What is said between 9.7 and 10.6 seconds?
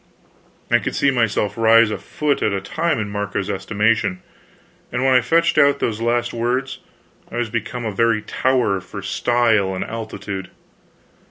and altitude.